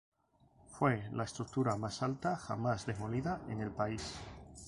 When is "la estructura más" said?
1.13-2.01